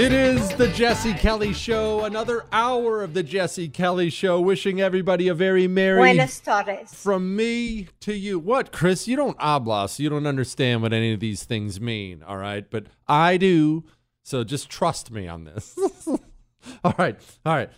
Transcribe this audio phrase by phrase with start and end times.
[0.00, 4.40] It is the Jesse Kelly Show, another hour of the Jesse Kelly Show.
[4.40, 5.98] Wishing everybody a very merry.
[5.98, 6.94] Buenas tardes.
[6.94, 8.38] From me to you.
[8.38, 9.06] What, Chris?
[9.06, 12.64] You don't habla, so you don't understand what any of these things mean, all right?
[12.70, 13.84] But I do,
[14.22, 15.76] so just trust me on this.
[16.82, 17.68] all right, all right.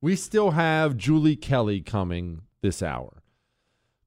[0.00, 3.22] We still have Julie Kelly coming this hour,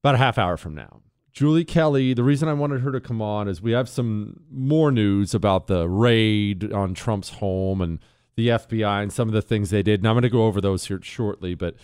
[0.04, 1.04] about a half hour from now.
[1.40, 4.92] Julie Kelly, the reason I wanted her to come on is we have some more
[4.92, 8.00] news about the raid on Trump's home and
[8.36, 10.02] the FBI and some of the things they did.
[10.02, 11.56] And I'm going to go over those here shortly.
[11.56, 11.76] But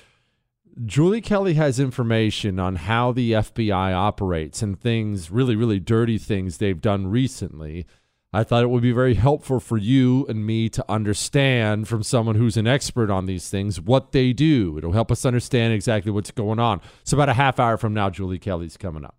[0.86, 6.58] Julie Kelly has information on how the FBI operates and things, really, really dirty things
[6.58, 7.86] they've done recently.
[8.34, 12.36] I thought it would be very helpful for you and me to understand from someone
[12.36, 14.78] who's an expert on these things what they do.
[14.78, 16.82] It'll help us understand exactly what's going on.
[17.04, 19.16] It's about a half hour from now, Julie Kelly's coming up.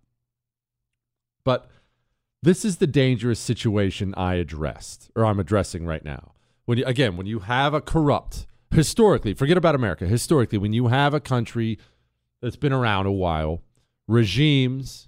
[1.47, 1.69] But
[2.43, 6.33] this is the dangerous situation I addressed, or I'm addressing right now.
[6.65, 10.87] When you, again, when you have a corrupt, historically, forget about America, historically, when you
[10.87, 11.79] have a country
[12.41, 13.61] that's been around a while,
[14.09, 15.07] regimes,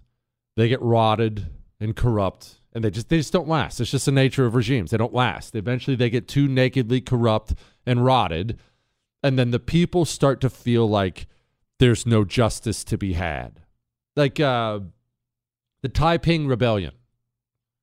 [0.55, 3.81] they get rotted and corrupt, and they just they just don't last.
[3.81, 4.91] It's just the nature of regimes.
[4.91, 5.57] They don't last.
[5.57, 7.53] Eventually they get too nakedly corrupt
[7.85, 8.57] and rotted,
[9.21, 11.27] and then the people start to feel like
[11.80, 13.59] there's no justice to be had.
[14.15, 14.80] Like uh
[15.81, 16.94] the Taiping Rebellion.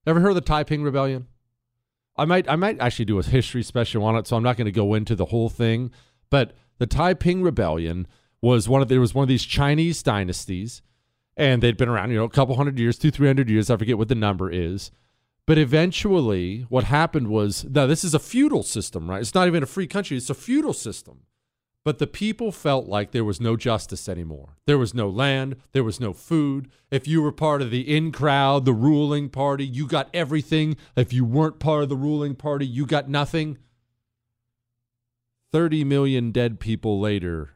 [0.07, 1.27] Ever heard of the Taiping Rebellion?
[2.17, 4.67] I might I might actually do a history special on it, so I'm not going
[4.67, 5.91] to go into the whole thing.
[6.31, 8.07] But the Taiping Rebellion
[8.41, 10.83] was one of there was one of these Chinese dynasties,
[11.37, 13.71] and they'd been around, you know, a couple hundred years, two, three hundred years.
[13.71, 14.91] I forget what the number is.
[15.47, 19.21] But eventually, what happened was now this is a feudal system, right?
[19.21, 21.23] It's not even a free country; it's a feudal system.
[21.87, 24.56] But the people felt like there was no justice anymore.
[24.67, 26.69] There was no land, there was no food.
[26.91, 30.77] If you were part of the in crowd, the ruling party, you got everything.
[30.97, 33.59] If you weren't part of the ruling party, you got nothing.
[35.53, 37.50] 30 million dead people later,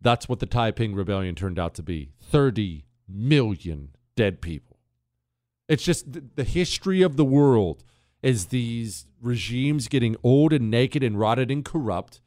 [0.00, 4.78] that's what the Taiping Rebellion turned out to be 30 million dead people.
[5.68, 7.82] It's just th- the history of the world
[8.22, 12.20] is these regimes getting old and naked and rotted and corrupt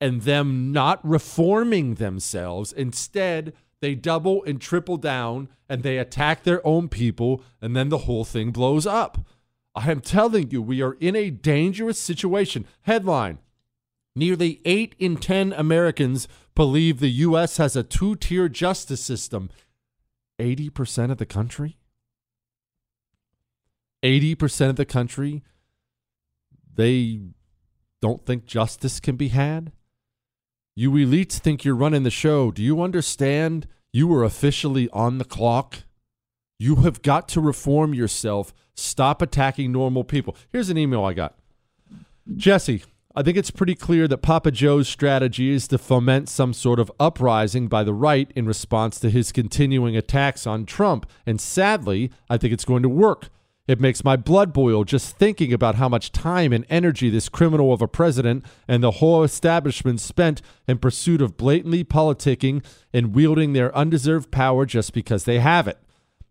[0.00, 2.72] and them not reforming themselves.
[2.72, 7.98] Instead, they double and triple down and they attack their own people, and then the
[7.98, 9.18] whole thing blows up.
[9.74, 12.64] I am telling you, we are in a dangerous situation.
[12.82, 13.38] Headline
[14.16, 17.58] Nearly 8 in 10 Americans believe the U.S.
[17.58, 19.48] has a two tier justice system.
[20.40, 21.78] 80% of the country?
[24.02, 25.44] 80% of the country,
[26.74, 27.20] they
[28.00, 29.70] don't think justice can be had?
[30.78, 32.52] You elites think you're running the show.
[32.52, 35.78] Do you understand you are officially on the clock?
[36.56, 38.54] You have got to reform yourself.
[38.76, 40.36] Stop attacking normal people.
[40.52, 41.36] Here's an email I got
[42.36, 42.84] Jesse,
[43.16, 46.92] I think it's pretty clear that Papa Joe's strategy is to foment some sort of
[47.00, 51.10] uprising by the right in response to his continuing attacks on Trump.
[51.26, 53.30] And sadly, I think it's going to work.
[53.68, 57.70] It makes my blood boil just thinking about how much time and energy this criminal
[57.70, 63.52] of a president and the whole establishment spent in pursuit of blatantly politicking and wielding
[63.52, 65.78] their undeserved power just because they have it.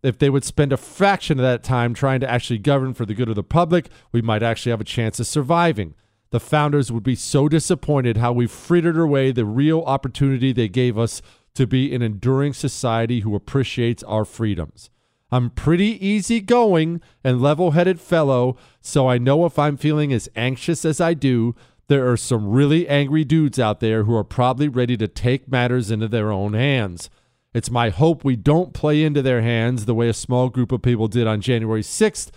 [0.02, 3.14] If they would spend a fraction of that time trying to actually govern for the
[3.14, 5.94] good of the public, we might actually have a chance of surviving.
[6.32, 10.98] The founders would be so disappointed how we frittered away the real opportunity they gave
[10.98, 11.22] us
[11.54, 14.90] to be an enduring society who appreciates our freedoms.
[15.32, 20.86] I'm pretty easygoing and level headed fellow, so I know if I'm feeling as anxious
[20.86, 21.54] as I do,
[21.88, 25.92] there are some really angry dudes out there who are probably ready to take matters
[25.92, 27.10] into their own hands.
[27.54, 30.82] It's my hope we don't play into their hands the way a small group of
[30.82, 32.30] people did on January 6th,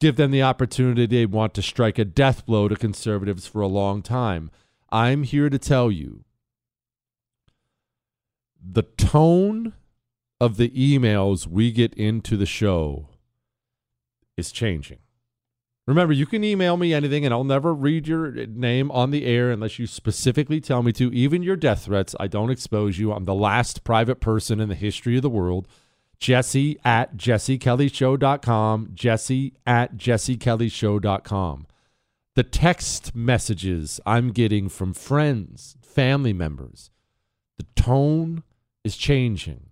[0.00, 3.66] give them the opportunity they want to strike a death blow to conservatives for a
[3.66, 4.50] long time.
[4.90, 6.24] I'm here to tell you
[8.62, 9.74] the tone
[10.40, 13.08] of the emails we get into the show
[14.36, 14.98] is changing.
[15.86, 19.50] Remember, you can email me anything, and I'll never read your name on the air
[19.50, 21.10] unless you specifically tell me to.
[21.14, 23.10] Even your death threats, I don't expose you.
[23.10, 25.66] I'm the last private person in the history of the world.
[26.18, 28.90] Jesse at jessekellyshow.com.
[28.92, 31.66] Jesse at jessekellyshow.com.
[32.34, 36.90] The text messages I'm getting from friends, family members,
[37.56, 38.42] the tone
[38.84, 39.67] is changing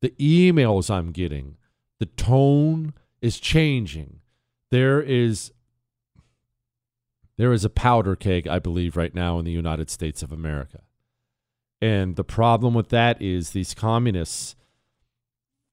[0.00, 1.56] the emails I'm getting,
[1.98, 4.20] the tone is changing.
[4.70, 5.52] There is
[7.36, 10.82] there is a powder keg, I believe, right now in the United States of America.
[11.80, 14.56] And the problem with that is these communists,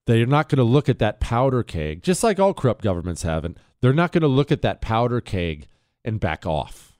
[0.06, 3.58] they're not going to look at that powder keg, just like all corrupt governments haven't.
[3.80, 5.66] They're not going to look at that powder keg
[6.04, 6.96] and back off.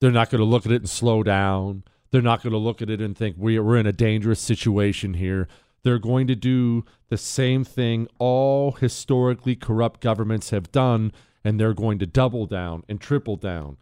[0.00, 1.84] They're not going to look at it and slow down.
[2.10, 5.46] They're not going to look at it and think we're in a dangerous situation here.
[5.84, 11.12] They're going to do the same thing all historically corrupt governments have done,
[11.44, 13.76] and they're going to double down and triple down.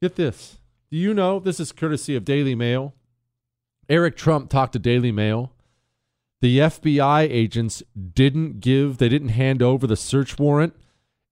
[0.00, 0.58] Get this.
[0.90, 2.94] Do you know this is courtesy of Daily Mail?
[3.88, 5.52] Eric Trump talked to Daily Mail.
[6.40, 7.82] The FBI agents
[8.14, 10.74] didn't give, they didn't hand over the search warrant,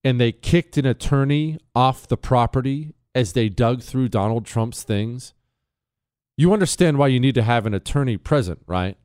[0.02, 5.32] and they kicked an attorney off the property as they dug through Donald Trump's things.
[6.36, 8.98] You understand why you need to have an attorney present, right?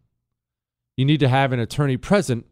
[0.99, 2.45] You need to have an attorney present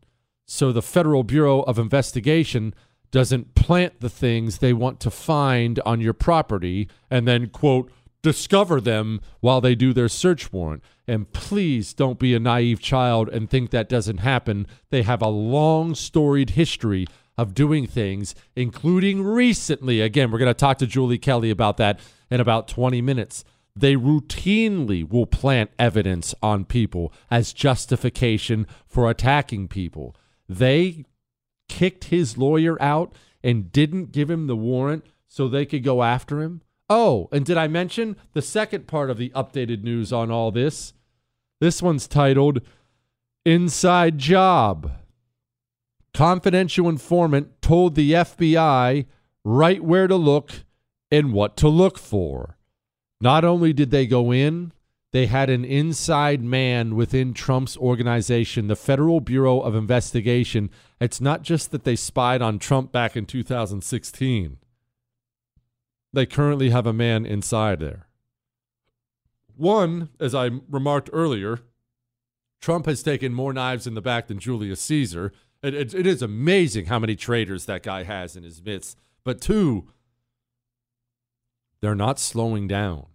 [0.46, 2.74] so the Federal Bureau of Investigation
[3.12, 8.80] doesn't plant the things they want to find on your property and then, quote, discover
[8.80, 10.82] them while they do their search warrant.
[11.10, 14.66] And please don't be a naive child and think that doesn't happen.
[14.92, 17.06] They have a long storied history
[17.38, 20.00] of doing things, including recently.
[20.00, 22.00] Again, we're going to talk to Julie Kelly about that
[22.32, 23.44] in about 20 minutes.
[23.80, 30.16] They routinely will plant evidence on people as justification for attacking people.
[30.50, 31.06] They
[31.70, 36.42] kicked his lawyer out and didn't give him the warrant so they could go after
[36.42, 36.64] him.
[36.90, 40.94] Oh, and did I mention the second part of the updated news on all this?
[41.62, 42.62] This one's titled
[43.46, 44.92] Inside Job.
[46.16, 49.06] Confidential informant told the FBI
[49.44, 50.52] right where to look
[51.12, 52.57] and what to look for.
[53.20, 54.72] Not only did they go in,
[55.12, 60.70] they had an inside man within Trump's organization, the Federal Bureau of Investigation.
[61.00, 64.58] It's not just that they spied on Trump back in 2016,
[66.14, 68.08] they currently have a man inside there.
[69.56, 71.60] One, as I remarked earlier,
[72.62, 75.32] Trump has taken more knives in the back than Julius Caesar.
[75.64, 79.00] It, it, it is amazing how many traitors that guy has in his midst.
[79.24, 79.88] But two,
[81.82, 83.08] they're not slowing down.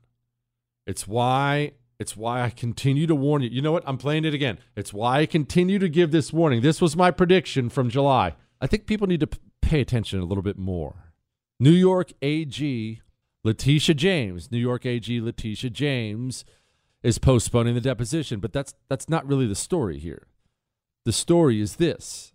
[0.86, 3.48] It's why it's why I continue to warn you.
[3.48, 3.84] You know what?
[3.86, 4.58] I'm playing it again.
[4.74, 6.60] It's why I continue to give this warning.
[6.60, 8.34] This was my prediction from July.
[8.60, 9.28] I think people need to
[9.60, 11.12] pay attention a little bit more.
[11.60, 13.00] New York AG
[13.44, 16.44] Letitia James, New York AG Letitia James
[17.02, 20.26] is postponing the deposition, but that's that's not really the story here.
[21.04, 22.32] The story is this.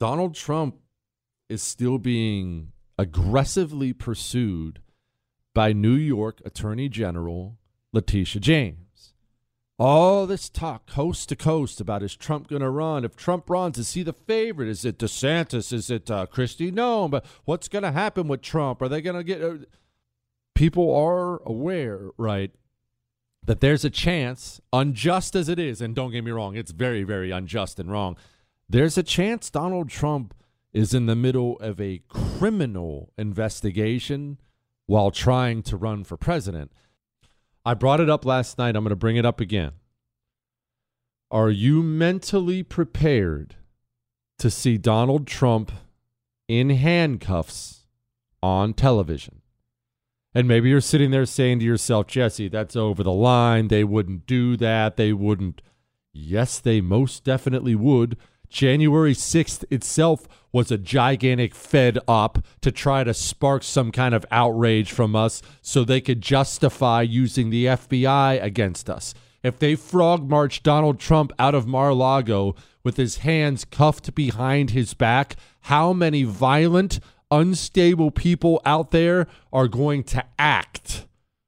[0.00, 0.76] Donald Trump
[1.48, 4.80] is still being aggressively pursued
[5.54, 7.58] by New York Attorney General
[7.92, 9.14] Letitia James.
[9.78, 13.04] All this talk coast to coast about is Trump going to run?
[13.04, 14.68] If Trump runs, is he the favorite?
[14.68, 15.72] Is it DeSantis?
[15.72, 16.72] Is it uh, Kristi?
[16.72, 18.80] No, but what's going to happen with Trump?
[18.80, 19.42] Are they going to get.
[19.42, 19.56] Uh,
[20.54, 22.52] people are aware, right,
[23.44, 27.02] that there's a chance, unjust as it is, and don't get me wrong, it's very,
[27.02, 28.16] very unjust and wrong.
[28.68, 30.34] There's a chance Donald Trump
[30.72, 34.38] is in the middle of a criminal investigation
[34.92, 36.70] while trying to run for president.
[37.64, 38.76] I brought it up last night.
[38.76, 39.72] I'm going to bring it up again.
[41.30, 43.56] Are you mentally prepared
[44.38, 45.72] to see Donald Trump
[46.46, 47.86] in handcuffs
[48.42, 49.40] on television?
[50.34, 53.68] And maybe you're sitting there saying to yourself, Jesse, that's over the line.
[53.68, 54.98] They wouldn't do that.
[54.98, 55.62] They wouldn't.
[56.12, 58.18] Yes, they most definitely would.
[58.52, 64.26] January 6th itself was a gigantic fed up to try to spark some kind of
[64.30, 69.14] outrage from us so they could justify using the FBI against us.
[69.42, 72.54] If they frog marched Donald Trump out of Mar a Lago
[72.84, 79.66] with his hands cuffed behind his back, how many violent, unstable people out there are
[79.66, 81.06] going to act.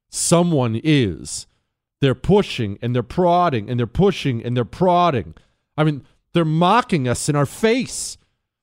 [0.09, 1.47] Someone is.
[2.01, 5.35] They're pushing and they're prodding and they're pushing and they're prodding.
[5.77, 6.05] I mean,
[6.35, 8.19] they're mocking us in our face.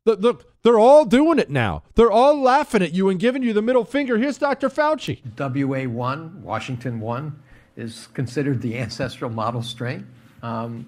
[0.05, 1.83] Look, look, they're all doing it now.
[1.95, 4.17] They're all laughing at you and giving you the middle finger.
[4.17, 4.69] Here's Dr.
[4.69, 5.21] Fauci.
[5.35, 7.41] WA1, Washington 1,
[7.77, 10.05] is considered the ancestral model strain.
[10.43, 10.87] Um,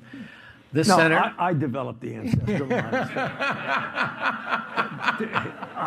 [0.72, 1.18] this no, center.
[1.18, 3.32] I, I developed the ancestral model strain.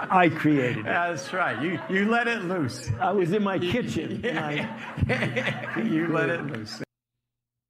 [0.08, 0.84] I created it.
[0.84, 1.60] That's right.
[1.60, 2.90] You you let it loose.
[3.00, 4.24] I was in my kitchen.
[4.24, 6.82] and I, you let it loose.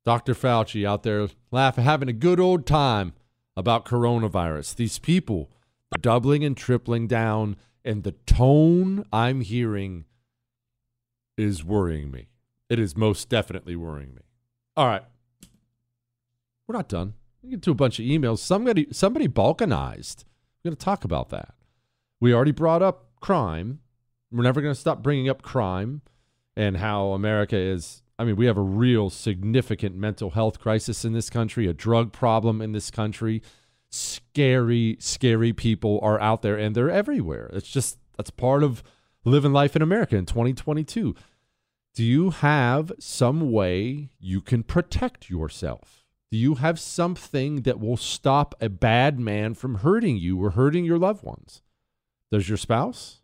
[0.04, 0.35] Dr.
[0.35, 3.12] Fauci out there laughing, having a good old time
[3.56, 4.75] about coronavirus.
[4.76, 5.50] These people
[5.94, 10.04] are doubling and tripling down, and the tone I'm hearing
[11.36, 12.28] is worrying me.
[12.68, 14.22] It is most definitely worrying me.
[14.76, 15.02] All right.
[16.66, 17.14] We're not done.
[17.42, 18.38] We get to a bunch of emails.
[18.38, 20.25] Somebody somebody balkanized.
[20.58, 21.54] We're going to talk about that.
[22.20, 23.80] We already brought up crime.
[24.32, 26.02] We're never going to stop bringing up crime
[26.56, 31.12] and how America is I mean, we have a real significant mental health crisis in
[31.12, 33.42] this country, a drug problem in this country.
[33.90, 37.50] Scary, scary people are out there and they're everywhere.
[37.52, 38.82] It's just, that's part of
[39.25, 41.14] living life in America in 2022.
[41.94, 46.04] Do you have some way you can protect yourself?
[46.30, 50.85] Do you have something that will stop a bad man from hurting you or hurting
[50.85, 51.62] your loved ones?
[52.32, 53.20] Does your spouse?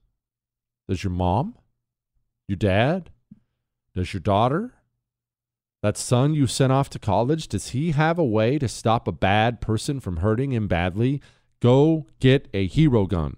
[0.88, 1.56] Does your mom?
[2.46, 3.10] Your dad?
[3.94, 4.72] Does your daughter?
[5.82, 9.12] That son you sent off to college, does he have a way to stop a
[9.12, 11.20] bad person from hurting him badly?
[11.60, 13.36] Go get a hero gun.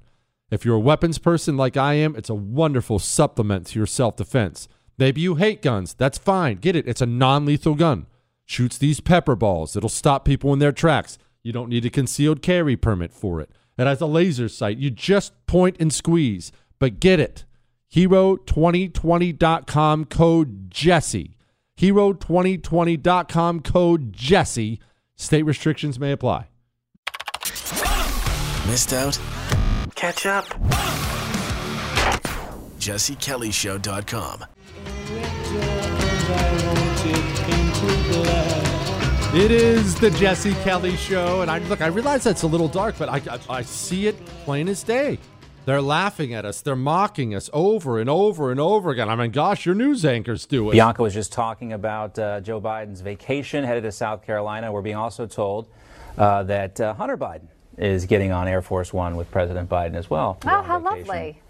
[0.50, 4.16] If you're a weapons person like I am, it's a wonderful supplement to your self
[4.16, 4.68] defense.
[4.98, 5.94] Maybe you hate guns.
[5.94, 6.58] That's fine.
[6.58, 6.86] Get it.
[6.86, 8.06] It's a non lethal gun.
[8.44, 9.74] Shoots these pepper balls.
[9.74, 11.16] It'll stop people in their tracks.
[11.42, 13.48] You don't need a concealed carry permit for it.
[13.78, 14.76] It has a laser sight.
[14.78, 16.52] You just point and squeeze.
[16.78, 17.46] But get it.
[17.92, 21.33] Hero2020.com code Jesse.
[21.78, 24.80] Hero2020.com code Jesse.
[25.16, 26.48] State restrictions may apply.
[28.66, 29.18] Missed out?
[29.94, 30.44] Catch up.
[32.78, 34.44] JesseKellyShow.com.
[39.36, 41.80] It is the Jesse Kelly Show, and I look.
[41.80, 45.18] I realize that's a little dark, but I, I, I see it plain as day.
[45.64, 46.60] They're laughing at us.
[46.60, 49.08] They're mocking us over and over and over again.
[49.08, 50.72] I mean, gosh, your news anchors do it.
[50.72, 54.70] Bianca was just talking about uh, Joe Biden's vacation headed to South Carolina.
[54.70, 55.68] We're being also told
[56.18, 57.46] uh, that uh, Hunter Biden
[57.78, 60.38] is getting on Air Force One with President Biden as well.
[60.44, 61.06] Oh, how vacation.
[61.08, 61.40] lovely!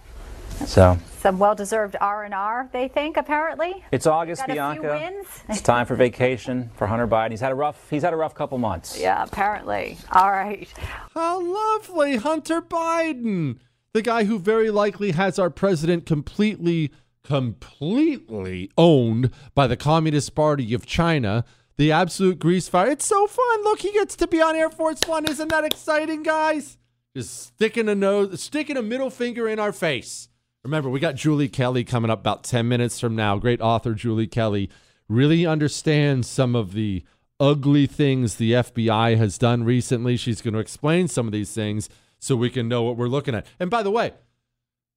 [0.66, 3.16] So some well-deserved R and R, they think.
[3.16, 5.12] Apparently, it's August, Bianca.
[5.49, 7.33] it's time for vacation for Hunter Biden.
[7.33, 7.90] He's had a rough.
[7.90, 8.99] He's had a rough couple months.
[8.99, 9.99] Yeah, apparently.
[10.12, 10.73] All right.
[11.14, 13.59] How lovely, Hunter Biden
[13.94, 16.90] the guy who very likely has our president completely,
[17.22, 21.44] completely owned by the Communist Party of China.
[21.76, 22.90] The absolute grease fire.
[22.90, 23.64] It's so fun.
[23.64, 25.24] Look, he gets to be on Air Force One.
[25.24, 26.76] Isn't that exciting, guys?
[27.16, 30.28] Just sticking a nose, sticking a middle finger in our face.
[30.64, 33.38] Remember, we got Julie Kelly coming up about 10 minutes from now.
[33.38, 34.70] Great author, Julie Kelly.
[35.08, 37.04] Really understands some of the
[37.38, 40.16] ugly things the FBI has done recently.
[40.16, 41.88] She's going to explain some of these things
[42.24, 43.46] so we can know what we're looking at.
[43.60, 44.12] And by the way,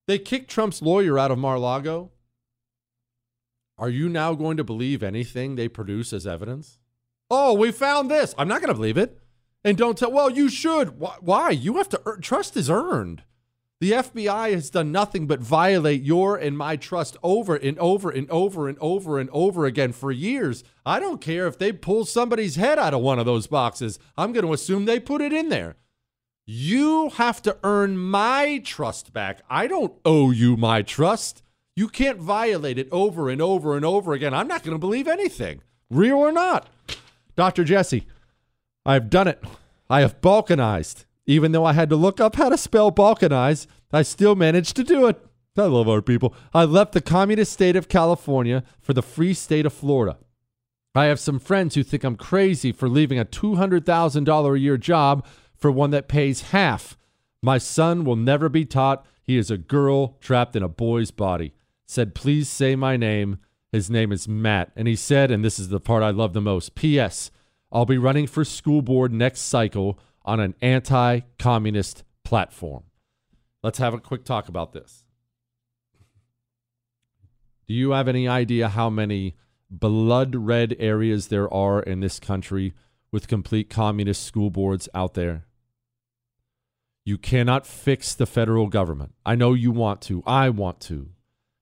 [0.07, 2.12] they kicked Trump's lawyer out of Mar Lago.
[3.77, 6.79] Are you now going to believe anything they produce as evidence?
[7.29, 8.34] Oh, we found this.
[8.38, 9.19] I'm not going to believe it.
[9.63, 11.00] And don't tell, well, you should.
[11.00, 11.50] Why?
[11.50, 13.24] You have to, trust is earned.
[13.81, 18.27] The FBI has done nothing but violate your and my trust over and over and
[18.31, 20.63] over and over and over again for years.
[20.86, 24.00] I don't care if they pull somebody's head out of one of those boxes.
[24.17, 25.75] I'm going to assume they put it in there.
[26.50, 29.42] You have to earn my trust back.
[29.50, 31.44] I don't owe you my trust.
[31.75, 34.34] You can't violate it over and over and over again.
[34.34, 36.70] I'm not going to believe anything, real or not.
[37.36, 37.66] Dr.
[37.66, 38.08] Jesse,
[38.86, 39.44] I've done it.
[39.89, 41.04] I have balkanized.
[41.25, 44.86] Even though I had to look up how to spell balkanize, I still managed to
[44.86, 45.22] do it.
[45.58, 46.34] I love our people.
[46.54, 50.18] I left the communist state of California for the free state of Florida.
[50.96, 55.25] I have some friends who think I'm crazy for leaving a $200,000 a year job
[55.58, 56.98] for one that pays half.
[57.42, 61.54] My son will never be taught he is a girl trapped in a boy's body.
[61.86, 63.40] Said, please say my name.
[63.72, 64.72] His name is Matt.
[64.76, 67.30] And he said, and this is the part I love the most P.S.
[67.72, 72.84] I'll be running for school board next cycle on an anti communist platform.
[73.62, 75.04] Let's have a quick talk about this.
[77.68, 79.36] Do you have any idea how many
[79.70, 82.74] blood red areas there are in this country
[83.12, 85.47] with complete communist school boards out there?
[87.08, 89.14] You cannot fix the federal government.
[89.26, 90.22] I know you want to.
[90.28, 91.12] I want to.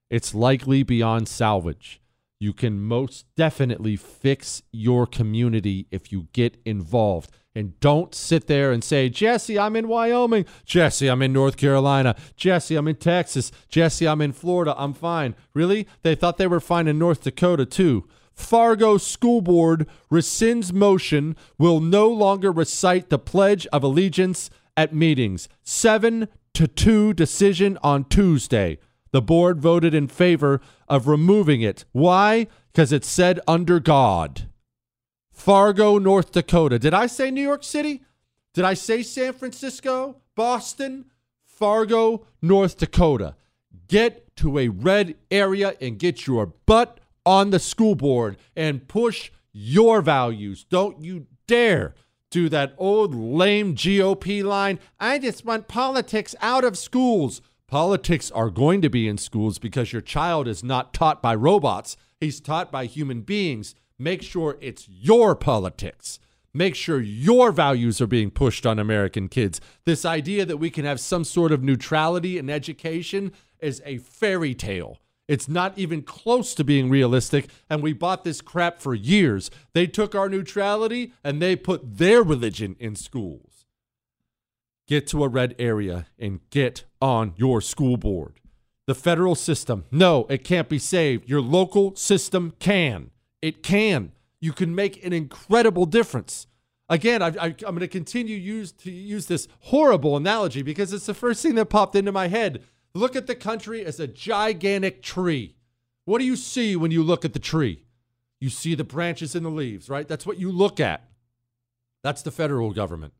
[0.09, 2.01] It's likely beyond salvage.
[2.39, 7.29] You can most definitely fix your community if you get involved.
[7.53, 10.47] And don't sit there and say, Jesse, I'm in Wyoming.
[10.65, 12.15] Jesse, I'm in North Carolina.
[12.35, 13.51] Jesse, I'm in Texas.
[13.69, 14.73] Jesse, I'm in Florida.
[14.75, 15.35] I'm fine.
[15.53, 15.87] Really?
[16.01, 18.07] They thought they were fine in North Dakota, too.
[18.33, 25.47] Fargo School Board rescinds motion, will no longer recite the Pledge of Allegiance at meetings.
[25.63, 28.77] Seven to two decision on Tuesday.
[29.11, 31.85] The board voted in favor of removing it.
[31.91, 32.47] Why?
[32.71, 34.49] Because it said under God.
[35.31, 36.79] Fargo, North Dakota.
[36.79, 38.03] Did I say New York City?
[38.53, 40.21] Did I say San Francisco?
[40.35, 41.05] Boston?
[41.45, 43.35] Fargo, North Dakota.
[43.87, 49.31] Get to a red area and get your butt on the school board and push
[49.51, 50.63] your values.
[50.63, 51.93] Don't you dare
[52.35, 54.77] do that old lame GOP line.
[54.99, 57.41] I just want politics out of schools.
[57.65, 61.95] Politics are going to be in schools because your child is not taught by robots,
[62.19, 63.73] he's taught by human beings.
[63.97, 66.19] Make sure it's your politics.
[66.53, 69.61] Make sure your values are being pushed on American kids.
[69.85, 74.53] This idea that we can have some sort of neutrality in education is a fairy
[74.53, 74.99] tale.
[75.27, 79.49] It's not even close to being realistic, and we bought this crap for years.
[79.73, 83.55] They took our neutrality and they put their religion in schools
[84.87, 88.39] get to a red area and get on your school board.
[88.87, 91.27] The federal system, no, it can't be saved.
[91.27, 93.09] Your local system can.
[93.41, 94.11] It can.
[94.39, 96.45] You can make an incredible difference.
[96.87, 101.15] Again, I, am going to continue use, to use this horrible analogy because it's the
[101.15, 102.63] first thing that popped into my head.
[102.95, 105.57] Look at the country as a gigantic tree.
[106.05, 107.83] What do you see when you look at the tree?
[108.39, 110.07] You see the branches and the leaves, right?
[110.07, 111.09] That's what you look at.
[112.03, 113.13] That's the federal government.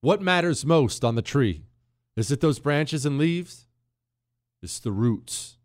[0.00, 1.64] What matters most on the tree?
[2.16, 3.66] Is it those branches and leaves?
[4.62, 5.56] It's the roots.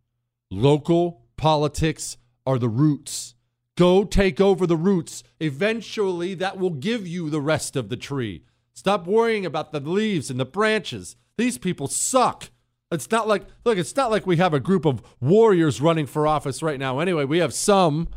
[0.50, 3.36] Local politics are the roots.
[3.78, 5.22] Go take over the roots.
[5.40, 8.44] Eventually, that will give you the rest of the tree.
[8.74, 11.16] Stop worrying about the leaves and the branches.
[11.38, 12.50] These people suck.
[12.96, 16.26] It's not like, look, it's not like we have a group of warriors running for
[16.26, 17.00] office right now.
[17.00, 18.08] Anyway, we have some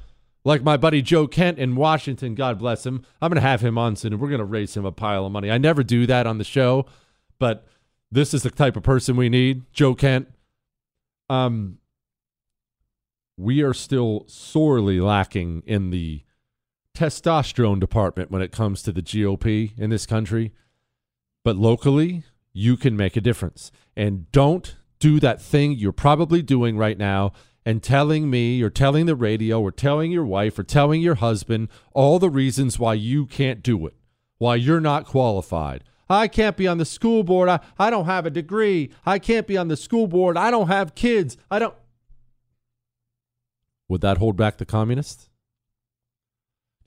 [0.44, 3.04] like my buddy Joe Kent in Washington, God bless him.
[3.20, 5.26] I'm going to have him on soon and we're going to raise him a pile
[5.26, 5.50] of money.
[5.50, 6.86] I never do that on the show,
[7.38, 7.66] but
[8.10, 10.28] this is the type of person we need, Joe Kent.
[11.28, 11.78] Um
[13.36, 16.24] we are still sorely lacking in the
[16.96, 20.52] testosterone department when it comes to the GOP in this country.
[21.44, 22.24] But locally,
[22.58, 23.70] you can make a difference.
[23.96, 27.32] And don't do that thing you're probably doing right now
[27.64, 31.68] and telling me or telling the radio or telling your wife or telling your husband
[31.92, 33.94] all the reasons why you can't do it,
[34.38, 35.84] why you're not qualified.
[36.10, 37.48] I can't be on the school board.
[37.48, 38.90] I, I don't have a degree.
[39.06, 40.36] I can't be on the school board.
[40.36, 41.36] I don't have kids.
[41.50, 41.74] I don't.
[43.86, 45.30] Would that hold back the communists?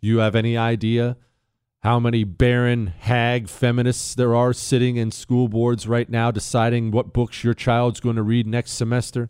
[0.02, 1.16] Do you have any idea
[1.82, 7.12] how many barren hag feminists there are sitting in school boards right now deciding what
[7.12, 9.30] books your child's going to read next semester?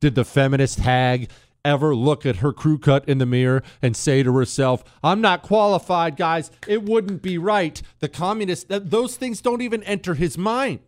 [0.00, 1.30] Did the feminist hag
[1.64, 5.42] ever look at her crew cut in the mirror and say to herself, I'm not
[5.42, 6.50] qualified, guys.
[6.66, 7.80] It wouldn't be right.
[8.00, 10.80] The communist, th- those things don't even enter his mind.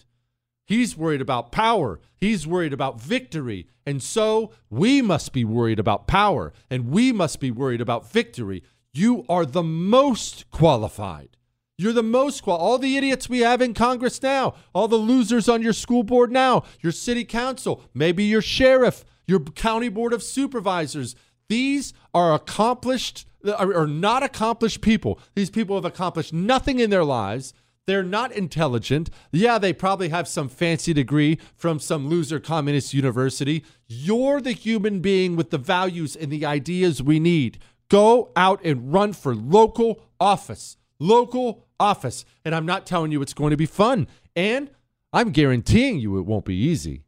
[0.66, 2.00] He's worried about power.
[2.16, 3.68] He's worried about victory.
[3.84, 8.62] And so we must be worried about power and we must be worried about victory.
[8.94, 11.36] You are the most qualified.
[11.76, 12.56] You're the most qual.
[12.56, 16.30] All the idiots we have in Congress now, all the losers on your school board
[16.30, 21.16] now, your city council, maybe your sheriff, your county board of supervisors.
[21.48, 25.18] These are accomplished or not accomplished people.
[25.34, 27.52] These people have accomplished nothing in their lives.
[27.86, 29.10] They're not intelligent.
[29.32, 33.64] Yeah, they probably have some fancy degree from some loser communist university.
[33.88, 37.58] You're the human being with the values and the ideas we need.
[37.88, 40.76] Go out and run for local office.
[40.98, 42.24] Local office.
[42.44, 44.06] And I'm not telling you it's going to be fun.
[44.34, 44.70] And
[45.12, 47.04] I'm guaranteeing you it won't be easy.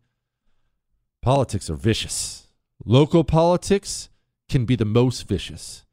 [1.22, 2.48] Politics are vicious.
[2.84, 4.10] Local politics
[4.48, 5.84] can be the most vicious.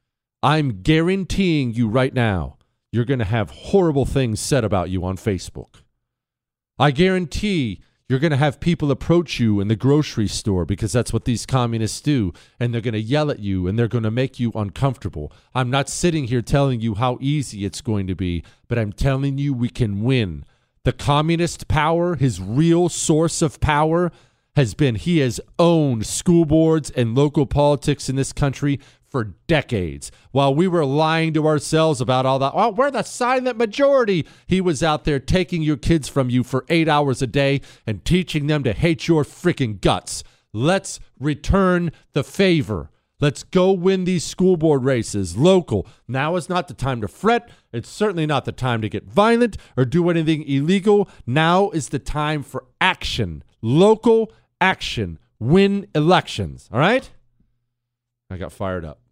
[0.43, 2.58] I'm guaranteeing you right now
[2.93, 5.82] you're going to have horrible things said about you on Facebook.
[6.78, 11.13] I guarantee you're going to have people approach you in the grocery store because that's
[11.13, 14.12] what these communists do, and they're going to yell at you and they're going to
[14.12, 15.32] make you uncomfortable.
[15.56, 19.38] I'm not sitting here telling you how easy it's going to be, but I'm telling
[19.38, 20.44] you we can win.
[20.84, 24.12] The communist power, his real source of power,
[24.56, 28.80] has been he has owned school boards and local politics in this country
[29.13, 30.12] for decades.
[30.32, 34.26] While we were lying to ourselves about all that, oh, we're the silent majority.
[34.47, 38.04] He was out there taking your kids from you for eight hours a day and
[38.04, 40.23] teaching them to hate your freaking guts.
[40.52, 42.89] Let's return the favor.
[43.21, 45.86] Let's go win these school board races local.
[46.08, 47.52] Now is not the time to fret.
[47.71, 51.08] It's certainly not the time to get violent or do anything illegal.
[51.28, 53.43] Now is the time for action.
[53.62, 55.19] Local action.
[55.39, 56.67] Win elections.
[56.73, 57.12] All right?
[58.32, 59.03] I got fired up.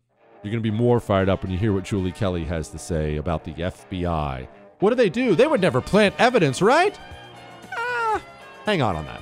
[0.43, 2.80] You're going to be more fired up when you hear what Julie Kelly has to
[2.80, 4.47] say about the FBI.
[4.80, 5.36] What do they do?
[5.36, 6.99] They would never plant evidence, right?
[7.77, 8.21] Ah,
[8.65, 9.21] hang on on that.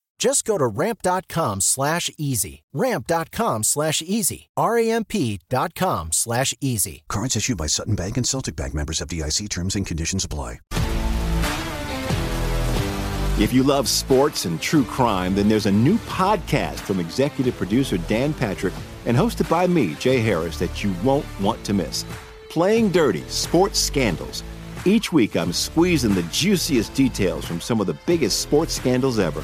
[0.21, 2.61] Just go to ramp.com slash easy.
[2.73, 4.49] Ramp.com slash easy.
[4.55, 7.01] R-A-M-P dot com slash easy.
[7.09, 10.59] Cards issued by Sutton Bank and Celtic Bank members of FDIC terms and conditions apply.
[13.39, 17.97] If you love sports and true crime, then there's a new podcast from executive producer
[17.97, 18.75] Dan Patrick
[19.07, 22.05] and hosted by me, Jay Harris, that you won't want to miss.
[22.51, 24.43] Playing Dirty Sports Scandals.
[24.85, 29.43] Each week, I'm squeezing the juiciest details from some of the biggest sports scandals ever.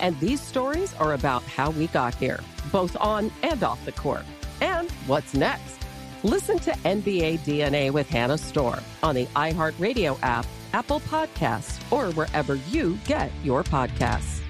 [0.00, 2.40] And these stories are about how we got here,
[2.72, 4.24] both on and off the court.
[4.60, 5.78] And what's next?
[6.22, 12.56] Listen to NBA DNA with Hannah Storm on the iHeartRadio app, Apple Podcasts, or wherever
[12.56, 14.40] you get your podcasts.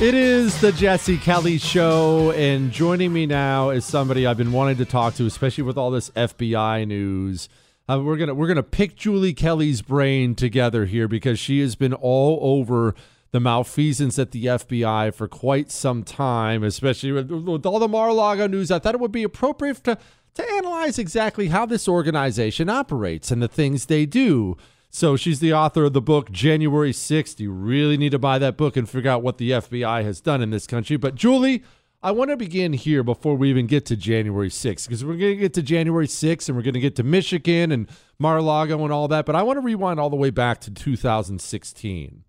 [0.00, 4.76] It is the Jesse Kelly Show, and joining me now is somebody I've been wanting
[4.76, 7.48] to talk to, especially with all this FBI news.
[7.88, 11.94] Uh, we're gonna we're gonna pick Julie Kelly's brain together here because she has been
[11.94, 12.94] all over
[13.30, 18.46] the malfeasance at the FBI for quite some time, especially with, with all the Mar-a-Lago
[18.46, 18.70] news.
[18.70, 19.98] I thought it would be appropriate to
[20.34, 24.56] to analyze exactly how this organization operates and the things they do.
[24.90, 27.40] So she's the author of the book January 6th.
[27.40, 30.40] You really need to buy that book and figure out what the FBI has done
[30.40, 30.96] in this country.
[30.96, 31.62] But Julie,
[32.00, 35.34] I want to begin here before we even get to January 6th because we're going
[35.34, 38.92] to get to January 6th and we're going to get to Michigan and Mar-a-Lago and
[38.92, 39.26] all that.
[39.26, 42.24] But I want to rewind all the way back to 2016.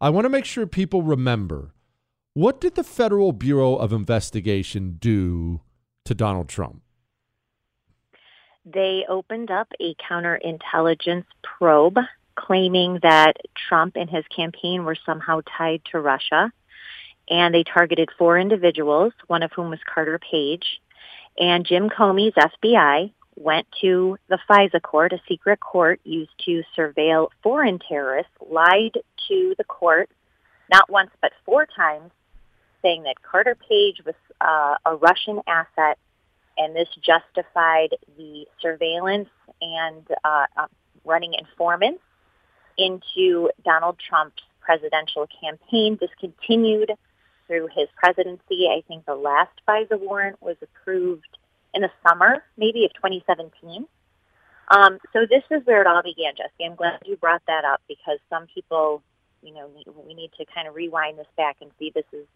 [0.00, 1.72] I want to make sure people remember
[2.34, 5.62] what did the Federal Bureau of Investigation do
[6.04, 6.82] to Donald Trump?
[8.72, 11.98] they opened up a counterintelligence probe
[12.36, 13.34] claiming that
[13.68, 16.52] Trump and his campaign were somehow tied to Russia.
[17.30, 20.80] And they targeted four individuals, one of whom was Carter Page.
[21.38, 27.28] And Jim Comey's FBI went to the FISA court, a secret court used to surveil
[27.42, 30.10] foreign terrorists, lied to the court
[30.70, 32.10] not once but four times,
[32.82, 35.98] saying that Carter Page was uh, a Russian asset
[36.58, 39.28] and this justified the surveillance
[39.60, 40.66] and uh, uh,
[41.04, 42.02] running informants
[42.76, 45.96] into Donald Trump's presidential campaign.
[46.00, 46.92] This continued
[47.48, 48.68] through his presidency.
[48.70, 51.26] I think the last FISA warrant was approved
[51.74, 53.86] in the summer, maybe of 2017.
[54.70, 56.64] Um, so this is where it all began, Jesse.
[56.64, 59.02] I'm glad you brought that up because some people,
[59.42, 59.68] you know,
[60.06, 62.26] we need to kind of rewind this back and see this is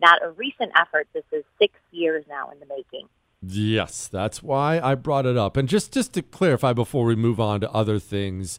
[0.00, 1.06] not a recent effort.
[1.12, 3.08] This is six years now in the making.
[3.46, 5.58] Yes, that's why I brought it up.
[5.58, 8.58] And just just to clarify before we move on to other things,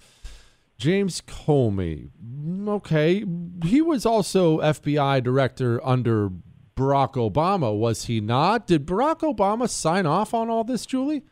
[0.78, 3.24] James Comey, mm, okay,
[3.64, 6.30] he was also FBI director under
[6.76, 8.68] Barack Obama, was he not?
[8.68, 11.24] Did Barack Obama sign off on all this, Julie?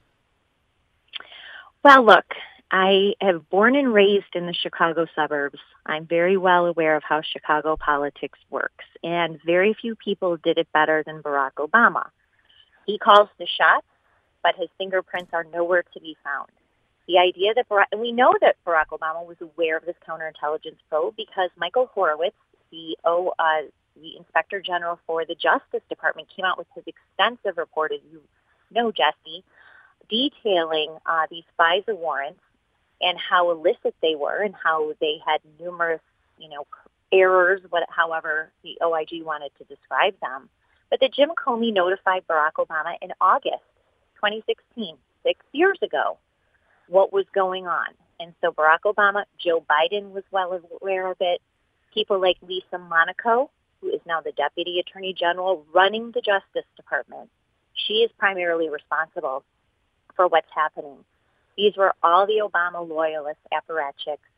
[1.84, 2.26] Well, look,
[2.72, 5.60] I have born and raised in the Chicago suburbs.
[5.86, 10.68] I'm very well aware of how Chicago politics works, and very few people did it
[10.74, 12.08] better than Barack Obama.
[12.86, 13.86] He calls the shots,
[14.42, 16.50] but his fingerprints are nowhere to be found.
[17.08, 20.78] The idea that Barack, and we know that Barack Obama was aware of this counterintelligence
[20.90, 22.36] probe because Michael Horowitz,
[22.72, 23.62] the uh,
[23.96, 28.22] the Inspector General for the Justice Department, came out with his extensive report, as you
[28.72, 29.44] know, Jesse,
[30.10, 32.40] detailing uh, these FISA warrants
[33.02, 36.02] and how illicit they were and how they had numerous,
[36.38, 36.66] you know,
[37.12, 40.50] errors, what, however the OIG wanted to describe them.
[40.90, 43.64] But that Jim Comey notified Barack Obama in August
[44.16, 46.18] 2016, six years ago,
[46.94, 47.88] what was going on.
[48.20, 51.42] And so Barack Obama, Joe Biden was well aware of it.
[51.92, 53.50] People like Lisa Monaco,
[53.82, 57.30] who is now the Deputy Attorney General running the Justice Department,
[57.74, 59.44] she is primarily responsible
[60.16, 60.98] for what's happening.
[61.58, 64.30] These were all the Obama loyalist apparatchiks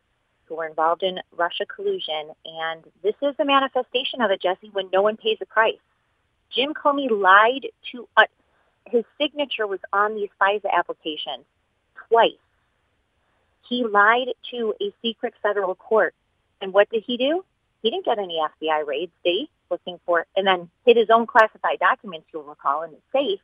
[0.46, 2.32] who were involved in Russia collusion.
[2.46, 5.76] And this is a manifestation of it, Jesse, when no one pays a price.
[6.56, 8.28] Jim Comey lied to us.
[8.88, 11.44] His signature was on these FISA applications
[12.08, 12.45] twice.
[13.68, 16.14] He lied to a secret federal court.
[16.62, 17.44] And what did he do?
[17.82, 19.50] He didn't get any FBI raids, did he?
[19.70, 23.40] Looking for, and then hid his own classified documents, you'll recall, in the safe.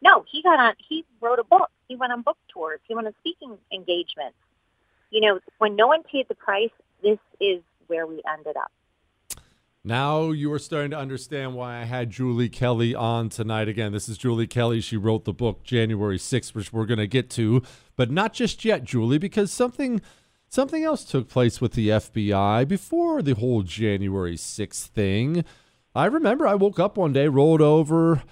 [0.00, 1.70] No, he got on, he wrote a book.
[1.88, 2.80] He went on book tours.
[2.86, 4.36] He went on speaking engagements.
[5.10, 6.70] You know, when no one paid the price,
[7.02, 8.70] this is where we ended up.
[9.84, 13.68] Now you are starting to understand why I had Julie Kelly on tonight.
[13.68, 14.80] Again, this is Julie Kelly.
[14.80, 17.62] She wrote the book January 6th, which we're going to get to,
[17.94, 20.02] but not just yet, Julie, because something
[20.48, 25.44] something else took place with the FBI before the whole January 6th thing.
[25.94, 28.22] I remember I woke up one day, rolled over,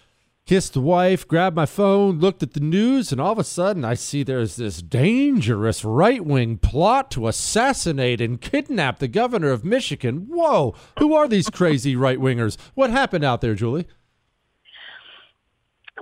[0.47, 3.85] kissed the wife, grabbed my phone, looked at the news, and all of a sudden
[3.85, 9.65] I see there's this dangerous right wing plot to assassinate and kidnap the governor of
[9.65, 10.27] Michigan.
[10.29, 12.57] Whoa, who are these crazy right wingers?
[12.75, 13.89] What happened out there, Julie?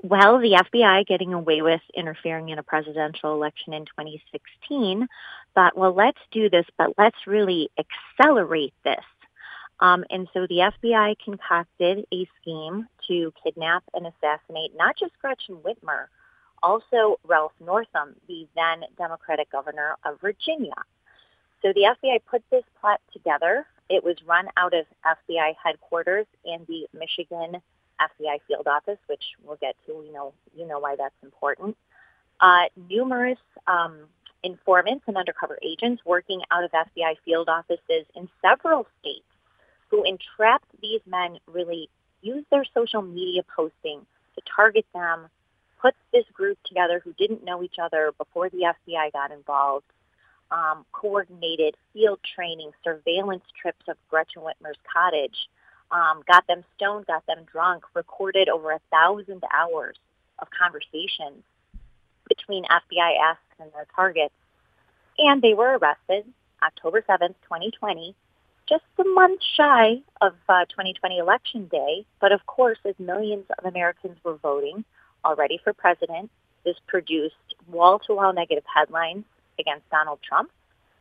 [0.03, 5.09] Well, the FBI getting away with interfering in a presidential election in 2016
[5.55, 9.05] thought, well, let's do this, but let's really accelerate this.
[9.81, 15.57] Um, and so the FBI concocted a scheme to kidnap and assassinate not just Gretchen
[15.57, 16.07] Whitmer,
[16.63, 20.75] also Ralph Northam, the then Democratic governor of Virginia.
[21.63, 23.67] So the FBI put this plot together.
[23.91, 27.61] It was run out of FBI headquarters and the Michigan
[28.01, 29.95] FBI field office, which we'll get to.
[29.95, 31.77] We know you know why that's important.
[32.41, 34.01] Uh, numerous um,
[34.43, 39.25] informants and undercover agents working out of FBI field offices in several states
[39.91, 41.89] who entrapped these men really
[42.23, 44.01] used their social media posting
[44.35, 45.29] to target them,
[45.81, 49.85] put this group together who didn't know each other before the FBI got involved,
[50.51, 55.49] um, coordinated field training, surveillance trips of Gretchen Whitmer's cottage,
[55.91, 59.97] um, got them stoned, got them drunk, recorded over a thousand hours
[60.39, 61.45] of conversations
[62.29, 64.35] between FBI asks and their targets.
[65.19, 66.25] And they were arrested
[66.63, 68.15] October 7th, 2020,
[68.69, 72.07] just a month shy of uh, 2020 election day.
[72.21, 74.85] But of course, as millions of Americans were voting
[75.25, 76.31] already for president,
[76.65, 77.35] this produced
[77.71, 79.25] wall-to-wall negative headlines
[79.59, 80.51] against Donald Trump.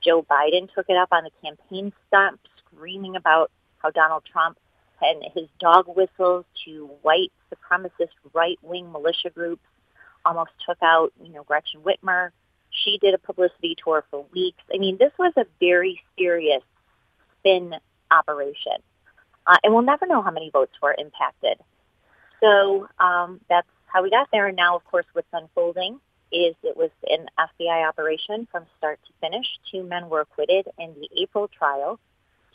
[0.03, 4.57] Joe Biden took it up on the campaign stump, screaming about how Donald Trump
[5.01, 9.63] and his dog whistles to white supremacist right-wing militia groups
[10.25, 12.29] almost took out, you know, Gretchen Whitmer.
[12.71, 14.63] She did a publicity tour for weeks.
[14.73, 16.63] I mean, this was a very serious
[17.43, 17.75] spin
[18.11, 18.77] operation.
[19.45, 21.57] Uh, and we'll never know how many votes were impacted.
[22.39, 24.47] So um, that's how we got there.
[24.47, 25.99] And now, of course, what's unfolding
[26.31, 29.45] is it was an FBI operation from start to finish.
[29.71, 31.99] Two men were acquitted in the April trial.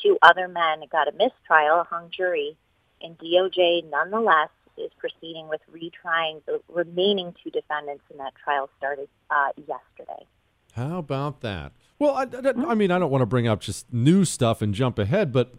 [0.02, 2.56] Two other men got a mistrial, a hung jury,
[3.02, 9.08] and DOJ nonetheless is proceeding with retrying the remaining two defendants in that trial started
[9.30, 10.24] uh, yesterday.
[10.72, 11.72] How about that?
[11.98, 14.72] Well, I, I, I mean, I don't want to bring up just new stuff and
[14.74, 15.54] jump ahead, but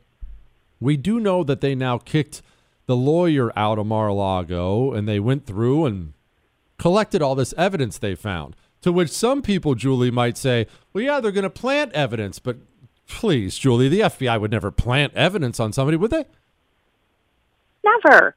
[0.80, 2.42] we do know that they now kicked
[2.86, 6.14] the lawyer out of Mar-a-Lago, and they went through and
[6.78, 8.56] collected all this evidence they found.
[8.82, 12.58] To which some people, Julie, might say, well, yeah, they're going to plant evidence, but
[13.08, 16.26] please, Julie, the FBI would never plant evidence on somebody, would they?
[17.84, 18.36] Never.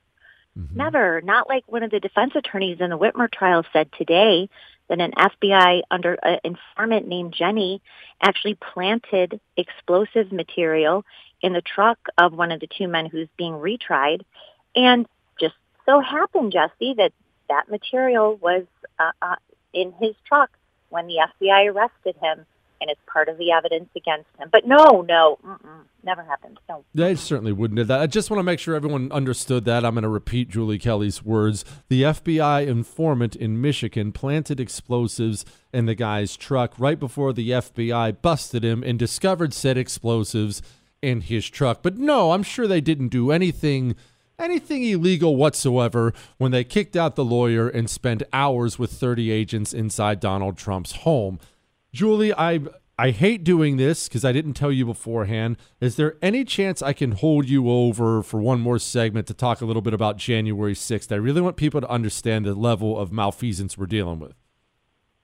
[0.59, 0.77] Mm-hmm.
[0.77, 1.21] Never.
[1.23, 4.49] Not like one of the defense attorneys in the Whitmer trial said today
[4.93, 7.81] that an FBI under uh, informant named Jenny
[8.21, 11.03] actually planted explosive material
[11.41, 14.21] in the truck of one of the two men who's being retried,
[14.77, 15.07] and
[15.41, 15.55] just
[15.87, 17.13] so happened, Jesse, that
[17.49, 18.65] that material was
[18.99, 19.37] uh, uh,
[19.73, 20.51] in his truck
[20.91, 22.45] when the FBI arrested him
[22.83, 24.49] and it's part of the evidence against him.
[24.51, 25.39] But no, no,
[26.03, 26.59] never happened.
[26.69, 26.85] No.
[26.95, 28.01] They certainly wouldn't have that.
[28.01, 29.85] I just want to make sure everyone understood that.
[29.85, 31.65] I'm going to repeat Julie Kelly's words.
[31.89, 38.21] The FBI informant in Michigan planted explosives in the guy's truck right before the FBI
[38.21, 40.61] busted him and discovered said explosives
[41.01, 41.83] in his truck.
[41.83, 43.97] But no, I'm sure they didn't do anything
[44.39, 49.73] anything illegal whatsoever when they kicked out the lawyer and spent hours with 30 agents
[49.73, 51.39] inside Donald Trump's home.
[51.93, 52.61] Julie, I
[52.99, 55.57] I hate doing this because I didn't tell you beforehand.
[55.81, 59.61] Is there any chance I can hold you over for one more segment to talk
[59.61, 61.11] a little bit about January 6th?
[61.11, 64.35] I really want people to understand the level of malfeasance we're dealing with.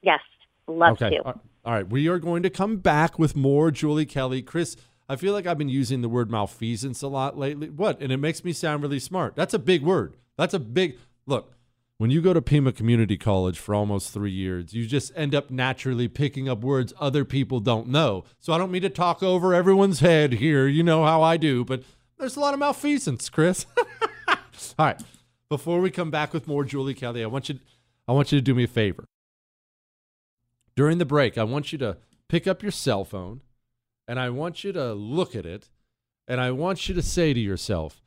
[0.03, 0.21] Yes,
[0.67, 1.19] love okay.
[1.19, 1.23] to.
[1.65, 4.43] All right, we are going to come back with more Julie Kelly.
[4.43, 4.77] Chris,
[5.09, 7.69] I feel like I've been using the word malfeasance a lot lately.
[7.69, 8.01] What?
[8.01, 9.37] And it makes me sound really smart.
[9.37, 10.17] That's a big word.
[10.37, 11.53] That's a big look
[11.99, 15.51] when you go to Pima Community College for almost three years, you just end up
[15.51, 18.25] naturally picking up words other people don't know.
[18.39, 20.69] So I don't mean to talk over everyone's head here.
[20.69, 21.83] You know how I do, but
[22.17, 23.67] there's a lot of malfeasance, Chris.
[24.29, 25.03] All right.
[25.49, 27.59] Before we come back with more Julie Kelly, I want you
[28.07, 29.05] I want you to do me a favor.
[30.77, 33.41] During the break, I want you to pick up your cell phone
[34.07, 35.69] and I want you to look at it
[36.29, 38.01] and I want you to say to yourself,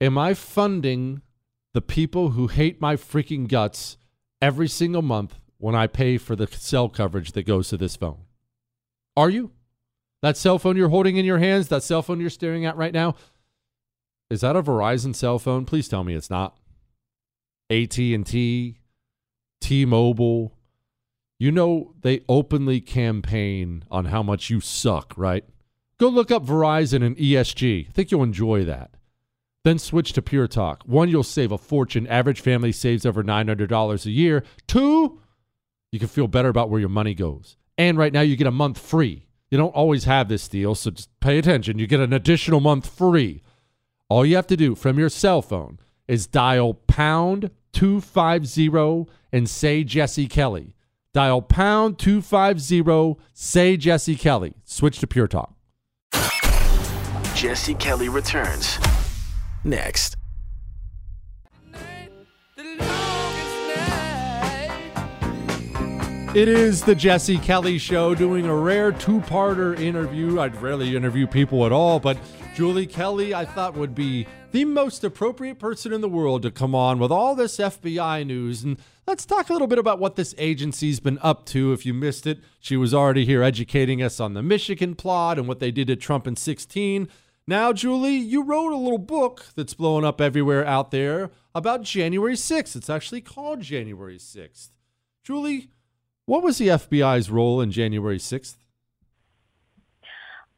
[0.00, 1.22] Am I funding
[1.74, 3.98] the people who hate my freaking guts
[4.40, 8.20] every single month when I pay for the cell coverage that goes to this phone.
[9.16, 9.50] Are you?
[10.22, 12.94] That cell phone you're holding in your hands, that cell phone you're staring at right
[12.94, 13.16] now,
[14.30, 15.66] Is that a Verizon cell phone?
[15.66, 16.56] Please tell me it's not.
[17.70, 18.78] AT&T,
[19.60, 20.56] T-Mobile.
[21.38, 25.44] You know they openly campaign on how much you suck, right?
[25.98, 27.88] Go look up Verizon and ESG.
[27.88, 28.92] I think you'll enjoy that.
[29.64, 30.82] Then switch to Pure Talk.
[30.84, 32.06] One, you'll save a fortune.
[32.06, 34.44] Average family saves over $900 a year.
[34.66, 35.20] Two,
[35.90, 37.56] you can feel better about where your money goes.
[37.78, 39.26] And right now, you get a month free.
[39.50, 41.78] You don't always have this deal, so just pay attention.
[41.78, 43.42] You get an additional month free.
[44.10, 49.82] All you have to do from your cell phone is dial pound 250 and say
[49.82, 50.74] Jesse Kelly.
[51.14, 54.54] Dial pound 250, say Jesse Kelly.
[54.64, 55.54] Switch to Pure Talk.
[57.34, 58.78] Jesse Kelly returns
[59.64, 60.16] next.
[66.34, 70.40] It is the Jesse Kelly Show doing a rare two parter interview.
[70.40, 72.18] I'd rarely interview people at all, but
[72.56, 76.74] Julie Kelly, I thought, would be the most appropriate person in the world to come
[76.74, 78.64] on with all this FBI news.
[78.64, 81.72] And let's talk a little bit about what this agency's been up to.
[81.72, 85.46] If you missed it, she was already here educating us on the Michigan plot and
[85.46, 87.08] what they did to Trump in 16.
[87.46, 92.36] Now, Julie, you wrote a little book that's blowing up everywhere out there about January
[92.36, 92.74] 6th.
[92.74, 94.70] It's actually called January 6th.
[95.22, 95.68] Julie,
[96.24, 98.56] what was the FBI's role in January 6th?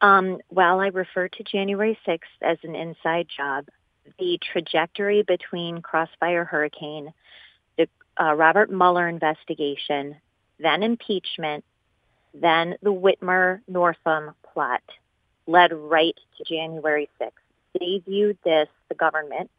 [0.00, 3.66] Um, well, I refer to January 6th as an inside job.
[4.20, 7.12] The trajectory between Crossfire Hurricane,
[7.76, 7.88] the
[8.20, 10.16] uh, Robert Mueller investigation,
[10.60, 11.64] then impeachment,
[12.32, 14.82] then the Whitmer Northam plot
[15.46, 17.30] led right to January 6th.
[17.78, 19.50] They viewed this, the government,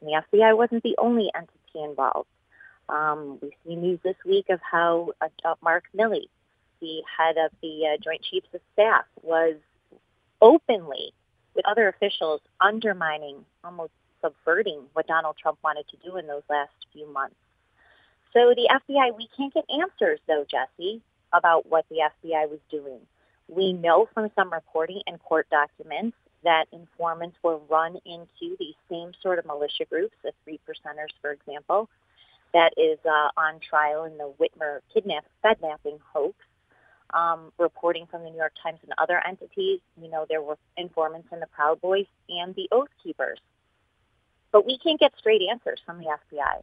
[0.00, 2.28] and the FBI wasn't the only entity involved.
[2.88, 6.28] Um, we see news this week of how uh, Mark Milley,
[6.80, 9.56] the head of the uh, Joint Chiefs of Staff, was
[10.40, 11.12] openly,
[11.54, 13.92] with other officials, undermining, almost
[14.22, 17.36] subverting what Donald Trump wanted to do in those last few months.
[18.32, 21.00] So the FBI, we can't get answers, though, Jesse,
[21.32, 23.00] about what the FBI was doing.
[23.48, 29.12] We know from some reporting and court documents that informants were run into these same
[29.22, 31.88] sort of militia groups, the three percenters, for example,
[32.52, 36.36] that is uh, on trial in the Whitmer kidnap kidnapping hoax.
[37.14, 41.28] Um, reporting from the New York Times and other entities, you know, there were informants
[41.30, 43.38] in the Proud Boys and the Oath Keepers.
[44.50, 46.62] But we can't get straight answers from the FBI.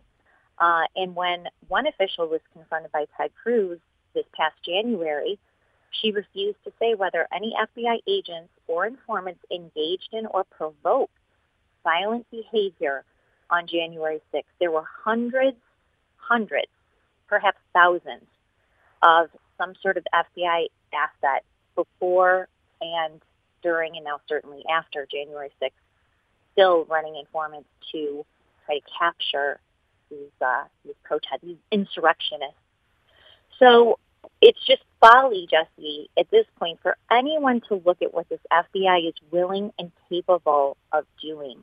[0.59, 3.79] Uh, and when one official was confronted by Ted Cruz
[4.13, 5.39] this past January,
[6.01, 11.13] she refused to say whether any FBI agents or informants engaged in or provoked
[11.83, 13.03] violent behavior
[13.49, 14.43] on January 6th.
[14.59, 15.57] There were hundreds,
[16.17, 16.71] hundreds,
[17.27, 18.25] perhaps thousands
[19.01, 21.43] of some sort of FBI asset
[21.75, 22.47] before
[22.81, 23.21] and
[23.61, 25.71] during and now certainly after January 6th,
[26.53, 28.25] still running informants to
[28.65, 29.59] try to capture
[30.09, 32.55] these, uh, these protests, these insurrectionists.
[33.59, 33.99] So
[34.41, 39.07] it's just folly, Jesse, at this point, for anyone to look at what this FBI
[39.07, 41.59] is willing and capable of doing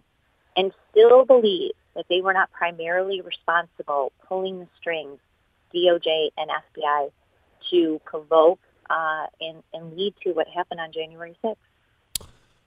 [0.57, 5.19] and still believe that they were not primarily responsible pulling the strings,
[5.75, 7.11] DOJ and FBI,
[7.71, 11.57] to provoke uh, and, and lead to what happened on January 6th.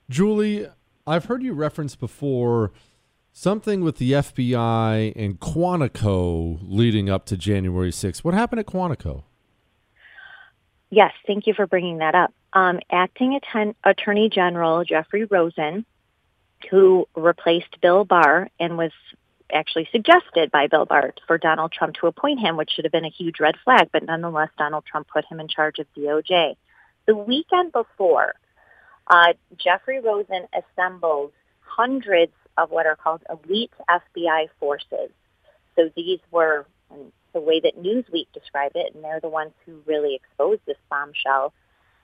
[0.09, 0.67] Julie,
[1.05, 2.71] I've heard you reference before
[3.31, 8.23] something with the FBI and Quantico leading up to January 6th.
[8.23, 9.23] What happened at Quantico?
[10.93, 12.31] Yes, thank you for bringing that up.
[12.53, 15.87] Um, Acting Atten- Attorney General Jeffrey Rosen,
[16.69, 18.91] who replaced Bill Barr and was
[19.51, 23.05] actually suggested by Bill Barr for Donald Trump to appoint him, which should have been
[23.05, 26.57] a huge red flag, but nonetheless, Donald Trump put him in charge of DOJ.
[27.07, 28.35] The weekend before,
[29.07, 31.31] uh, Jeffrey Rosen assembled
[31.61, 35.09] hundreds of what are called elite FBI forces.
[35.75, 36.67] So these were
[37.33, 41.53] the way that Newsweek described it, and they're the ones who really exposed this bombshell,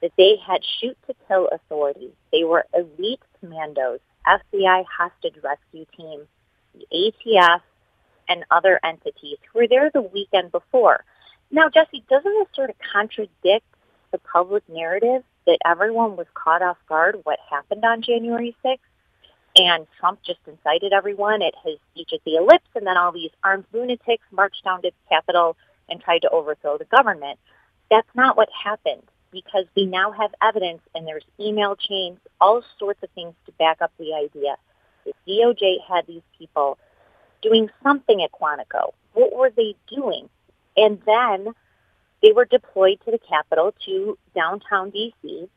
[0.02, 2.12] that they had shoot-to-kill authority.
[2.32, 6.28] They were elite commandos, FBI hostage rescue team,
[6.74, 7.62] the ATF,
[8.28, 11.04] and other entities who were there the weekend before.
[11.52, 13.66] Now, Jesse, doesn't this sort of contradict
[14.12, 18.78] the public narrative that everyone was caught off guard what happened on January 6th?
[19.60, 23.32] And Trump just incited everyone at his speech at the Ellipse, and then all these
[23.44, 25.58] armed lunatics marched down to the Capitol
[25.90, 27.38] and tried to overthrow the government.
[27.92, 33.04] That's not what happened because we now have evidence, and there's email chains, all sorts
[33.04, 34.56] of things to back up the idea
[35.06, 36.78] The DOJ had these people
[37.42, 38.94] doing something at Quantico.
[39.12, 40.30] What were they doing?
[40.78, 41.54] And then
[42.24, 45.50] they were deployed to the Capitol, to downtown D.C.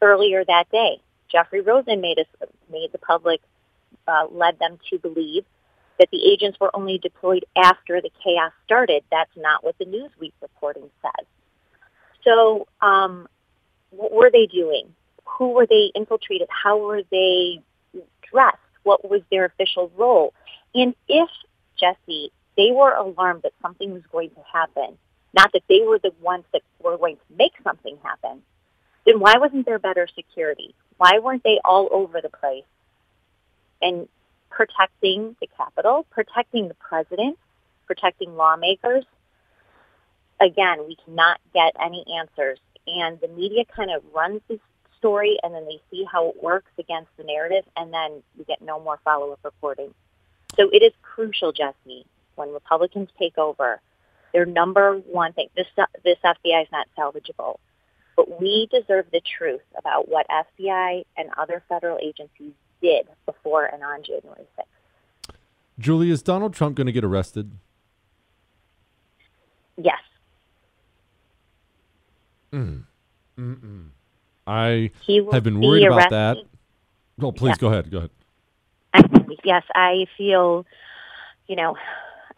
[0.00, 1.02] earlier that day.
[1.30, 3.40] Jeffrey Rosen made us made the public
[4.06, 5.44] uh, led them to believe
[5.98, 9.04] that the agents were only deployed after the chaos started.
[9.10, 11.26] That's not what the Newsweek reporting says.
[12.24, 13.28] So, um,
[13.90, 14.94] what were they doing?
[15.24, 16.48] Who were they infiltrated?
[16.50, 17.60] How were they
[18.30, 18.56] dressed?
[18.82, 20.32] What was their official role?
[20.74, 21.28] And if,
[21.78, 24.96] Jesse, they were alarmed that something was going to happen,
[25.34, 28.42] not that they were the ones that were going to make something happen,
[29.04, 30.74] then why wasn't there better security?
[31.00, 32.66] Why weren't they all over the place
[33.80, 34.06] and
[34.50, 37.38] protecting the Capitol, protecting the president,
[37.86, 39.06] protecting lawmakers?
[40.42, 42.58] Again, we cannot get any answers.
[42.86, 44.58] And the media kind of runs this
[44.98, 48.60] story and then they see how it works against the narrative and then we get
[48.60, 49.94] no more follow-up reporting.
[50.54, 53.80] So it is crucial, Jesse, when Republicans take over,
[54.34, 55.66] their number one thing, this,
[56.04, 57.56] this FBI is not salvageable,
[58.26, 62.52] but we deserve the truth about what FBI and other federal agencies
[62.82, 65.34] did before and on January 6th.
[65.78, 67.52] Julie, is Donald Trump going to get arrested?
[69.78, 70.00] Yes.
[72.52, 72.82] Mm.
[73.38, 73.86] Mm-mm.
[74.46, 76.36] I he have been be worried about that.
[76.36, 76.48] arrested.
[77.16, 77.56] Well, please Yeah.
[77.60, 77.90] go ahead.
[77.90, 79.38] Go ahead.
[79.44, 80.66] Yes, I feel,
[81.46, 81.76] you know,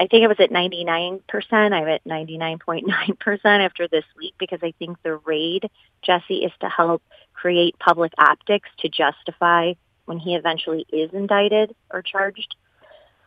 [0.03, 1.23] I think I was at 99%.
[1.53, 5.71] I'm at 99.9% after this week because I think the raid,
[6.03, 9.75] Jesse, is to help create public optics to justify
[10.07, 12.57] when he eventually is indicted or charged.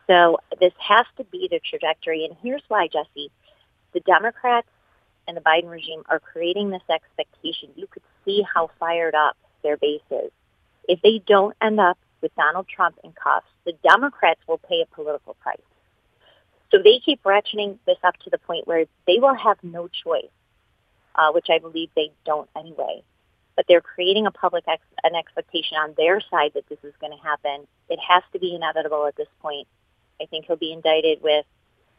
[0.06, 2.26] So this has to be the trajectory.
[2.26, 3.30] And here's why, Jesse.
[3.94, 4.68] The Democrats
[5.26, 7.70] and the Biden regime are creating this expectation.
[7.74, 10.30] You could see how fired up their base is.
[10.86, 14.94] If they don't end up with Donald Trump in cuffs, the Democrats will pay a
[14.94, 15.56] political price.
[16.70, 20.30] So they keep ratcheting this up to the point where they will have no choice,
[21.14, 23.02] uh, which I believe they don't anyway.
[23.54, 27.16] But they're creating a public ex- an expectation on their side that this is going
[27.16, 27.66] to happen.
[27.88, 29.66] It has to be inevitable at this point.
[30.20, 31.46] I think he'll be indicted with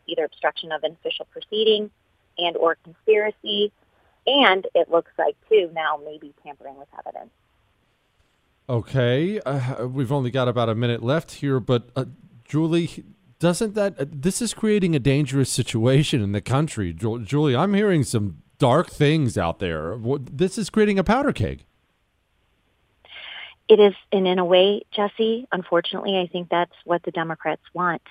[0.07, 1.89] either obstruction of an official proceeding
[2.37, 3.71] and or conspiracy,
[4.25, 7.31] and it looks like too now maybe tampering with evidence.
[8.69, 12.05] Okay, uh, we've only got about a minute left here, but uh,
[12.43, 13.05] Julie,
[13.39, 16.93] doesn't that uh, this is creating a dangerous situation in the country?
[16.93, 19.95] Ju- Julie, I'm hearing some dark things out there.
[19.95, 21.65] What- This is creating a powder keg.
[23.67, 28.01] It is, and in a way, Jesse, unfortunately, I think that's what the Democrats want.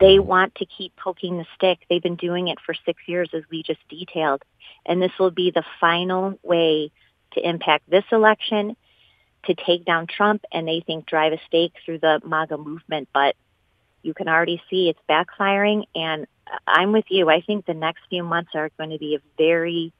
[0.00, 1.78] They want to keep poking the stick.
[1.88, 4.42] They've been doing it for six years, as we just detailed.
[4.84, 6.92] And this will be the final way
[7.32, 8.76] to impact this election,
[9.44, 13.08] to take down Trump, and they think drive a stake through the MAGA movement.
[13.14, 13.34] But
[14.08, 15.84] you can already see it's backfiring.
[15.94, 16.26] And
[16.66, 17.28] I'm with you.
[17.28, 19.92] I think the next few months are going to be a very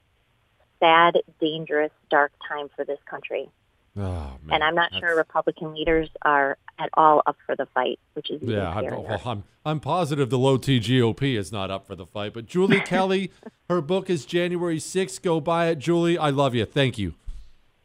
[0.80, 3.50] sad, dangerous, dark time for this country.
[3.98, 8.30] Oh, and I'm not sure Republican leaders are at all up for the fight, which
[8.30, 11.96] is Yeah, I'm, well, I'm I'm positive the low T GOP is not up for
[11.96, 12.32] the fight.
[12.32, 13.32] But Julie Kelly,
[13.68, 15.20] her book is January 6th.
[15.20, 16.16] Go buy it, Julie.
[16.16, 16.64] I love you.
[16.64, 17.14] Thank you.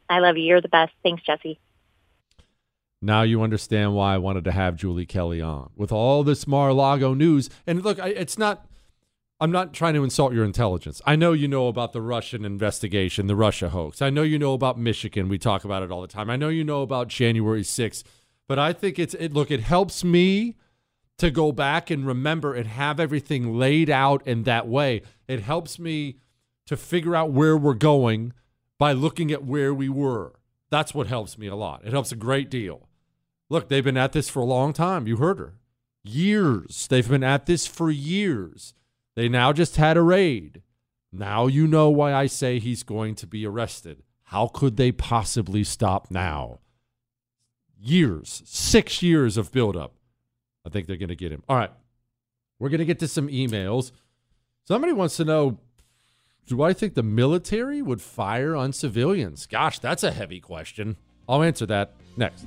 [0.08, 0.44] I love you.
[0.44, 0.92] You're the best.
[1.02, 1.58] Thanks, Jesse.
[3.04, 7.12] Now you understand why I wanted to have Julie Kelly on with all this Mar-a-Lago
[7.12, 7.50] news.
[7.66, 8.66] And look, I, it's not.
[9.40, 11.02] I'm not trying to insult your intelligence.
[11.04, 14.00] I know you know about the Russian investigation, the Russia hoax.
[14.00, 15.28] I know you know about Michigan.
[15.28, 16.30] We talk about it all the time.
[16.30, 18.04] I know you know about January 6th.
[18.46, 19.32] But I think it's it.
[19.32, 20.56] Look, it helps me
[21.18, 25.02] to go back and remember and have everything laid out in that way.
[25.28, 26.18] It helps me
[26.66, 28.32] to figure out where we're going
[28.78, 30.32] by looking at where we were.
[30.70, 31.82] That's what helps me a lot.
[31.84, 32.88] It helps a great deal.
[33.50, 35.06] Look, they've been at this for a long time.
[35.06, 35.54] You heard her.
[36.02, 36.86] Years.
[36.88, 38.74] They've been at this for years.
[39.16, 40.62] They now just had a raid.
[41.12, 44.02] Now you know why I say he's going to be arrested.
[44.24, 46.58] How could they possibly stop now?
[47.78, 49.94] Years, six years of buildup.
[50.66, 51.44] I think they're going to get him.
[51.48, 51.70] All right.
[52.58, 53.92] We're going to get to some emails.
[54.66, 55.58] Somebody wants to know
[56.46, 59.46] Do I think the military would fire on civilians?
[59.46, 60.96] Gosh, that's a heavy question.
[61.28, 62.46] I'll answer that next.